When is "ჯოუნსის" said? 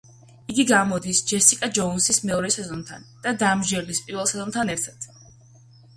1.75-2.21